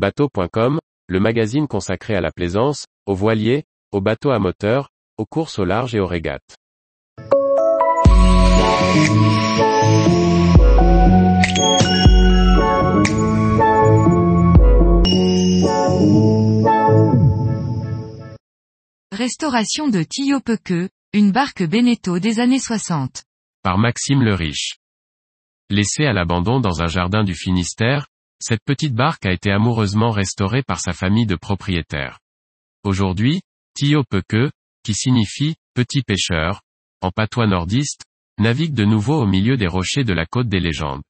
[0.00, 4.88] Bateau.com, le magazine consacré à la plaisance, aux voiliers, aux bateaux à moteur,
[5.18, 6.56] aux courses au large et aux régates.
[19.12, 23.24] Restauration de Tillot-Pequeux, une barque Beneteau des années 60.
[23.62, 24.78] Par Maxime le Riche.
[25.68, 28.06] Laissée à l'abandon dans un jardin du Finistère,
[28.40, 32.18] cette petite barque a été amoureusement restaurée par sa famille de propriétaires.
[32.84, 33.42] Aujourd'hui,
[33.74, 34.50] Tillot-Pequeux,
[34.82, 36.62] qui signifie petit pêcheur,
[37.02, 38.04] en patois nordiste,
[38.38, 41.02] navigue de nouveau au milieu des rochers de la côte des légendes.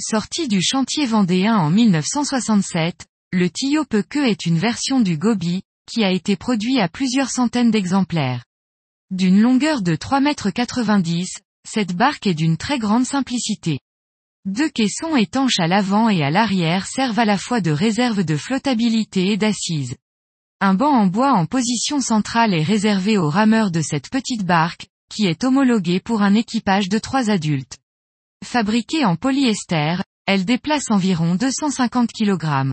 [0.00, 6.10] Sorti du chantier vendéen en 1967, le Tillot-Pequeux est une version du Gobi, qui a
[6.10, 8.44] été produit à plusieurs centaines d'exemplaires.
[9.10, 11.24] D'une longueur de 3,90 m,
[11.68, 13.80] cette barque est d'une très grande simplicité.
[14.46, 18.36] Deux caissons étanches à l'avant et à l'arrière servent à la fois de réserve de
[18.36, 19.96] flottabilité et d'assise.
[20.60, 24.86] Un banc en bois en position centrale est réservé aux rameurs de cette petite barque,
[25.08, 27.78] qui est homologuée pour un équipage de trois adultes.
[28.44, 32.72] Fabriquée en polyester, elle déplace environ 250 kg.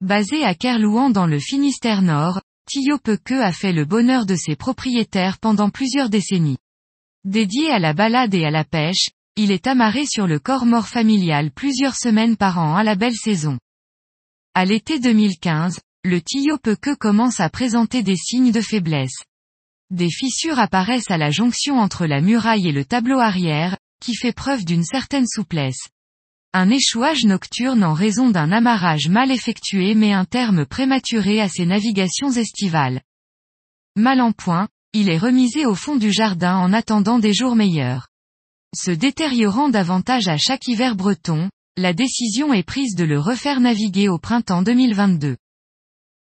[0.00, 4.56] Basée à Kerlouan dans le Finistère Nord, Tillot Pequeux a fait le bonheur de ses
[4.56, 6.58] propriétaires pendant plusieurs décennies.
[7.24, 10.88] Dédié à la balade et à la pêche, il est amarré sur le corps mort
[10.88, 13.58] familial plusieurs semaines par an à la belle saison.
[14.54, 16.20] À l'été 2015, le
[16.58, 19.22] Pequeux commence à présenter des signes de faiblesse.
[19.90, 24.32] Des fissures apparaissent à la jonction entre la muraille et le tableau arrière, qui fait
[24.32, 25.88] preuve d'une certaine souplesse.
[26.52, 31.64] Un échouage nocturne en raison d'un amarrage mal effectué met un terme prématuré à ses
[31.64, 33.00] navigations estivales.
[33.96, 38.11] Mal en point, il est remisé au fond du jardin en attendant des jours meilleurs.
[38.74, 44.08] Se détériorant davantage à chaque hiver breton, la décision est prise de le refaire naviguer
[44.08, 45.36] au printemps 2022.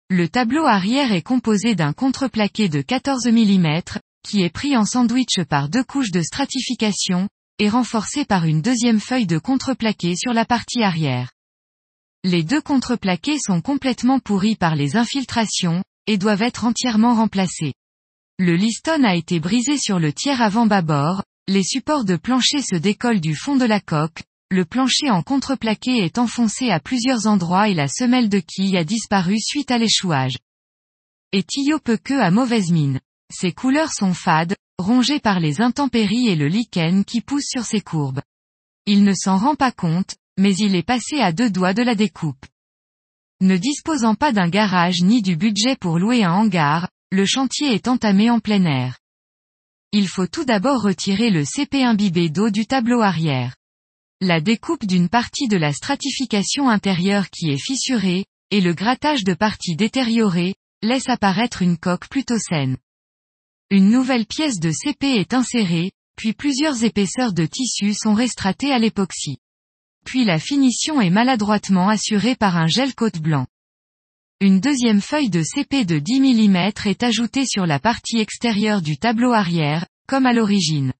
[0.08, 3.80] Le tableau arrière est composé d'un contreplaqué de 14 mm,
[4.26, 7.28] qui est pris en sandwich par deux couches de stratification,
[7.60, 11.30] et renforcé par une deuxième feuille de contreplaqué sur la partie arrière.
[12.24, 17.74] Les deux contreplaqués sont complètement pourris par les infiltrations, et doivent être entièrement remplacés.
[18.40, 22.76] Le liston a été brisé sur le tiers avant bâbord, les supports de plancher se
[22.76, 24.22] décollent du fond de la coque,
[24.52, 28.84] le plancher en contreplaqué est enfoncé à plusieurs endroits et la semelle de quille a
[28.84, 30.38] disparu suite à l'échouage.
[31.32, 33.00] Et Tillot que à mauvaise mine.
[33.32, 37.80] Ses couleurs sont fades, rongées par les intempéries et le lichen qui pousse sur ses
[37.80, 38.22] courbes.
[38.86, 41.96] Il ne s'en rend pas compte, mais il est passé à deux doigts de la
[41.96, 42.46] découpe.
[43.40, 47.88] Ne disposant pas d'un garage ni du budget pour louer un hangar, le chantier est
[47.88, 48.99] entamé en plein air.
[49.92, 53.56] Il faut tout d'abord retirer le CP imbibé d'eau du tableau arrière.
[54.20, 59.34] La découpe d'une partie de la stratification intérieure qui est fissurée, et le grattage de
[59.34, 62.76] parties détériorées, laisse apparaître une coque plutôt saine.
[63.70, 68.78] Une nouvelle pièce de CP est insérée, puis plusieurs épaisseurs de tissu sont restratées à
[68.78, 69.38] l'époxy.
[70.04, 73.46] Puis la finition est maladroitement assurée par un gel côte blanc.
[74.42, 76.56] Une deuxième feuille de CP de 10 mm
[76.86, 80.94] est ajoutée sur la partie extérieure du tableau arrière, comme à l'origine.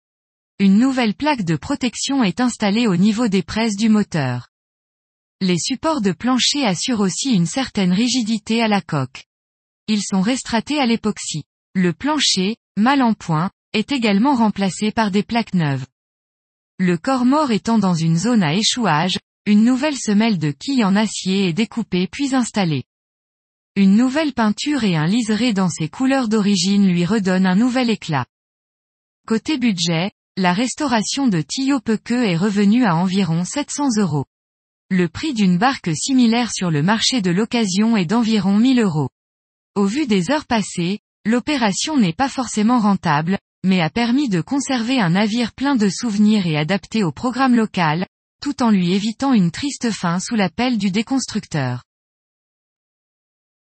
[0.58, 4.48] Une nouvelle plaque de protection est installée au niveau des presses du moteur.
[5.40, 9.24] Les supports de plancher assurent aussi une certaine rigidité à la coque.
[9.88, 11.44] Ils sont restratés à l'époxy.
[11.74, 15.86] Le plancher, mal en point, est également remplacé par des plaques neuves.
[16.78, 20.94] Le corps mort étant dans une zone à échouage, une nouvelle semelle de quille en
[20.94, 22.84] acier est découpée puis installée.
[23.76, 28.26] Une nouvelle peinture et un liseré dans ses couleurs d'origine lui redonnent un nouvel éclat.
[29.28, 34.24] Côté budget, la restauration de Tillot Pequeux est revenue à environ 700 euros.
[34.90, 39.10] Le prix d'une barque similaire sur le marché de l'occasion est d'environ 1000 euros.
[39.76, 44.98] Au vu des heures passées, l'opération n'est pas forcément rentable, mais a permis de conserver
[44.98, 48.08] un navire plein de souvenirs et adapté au programme local,
[48.42, 51.84] tout en lui évitant une triste fin sous la pelle du déconstructeur.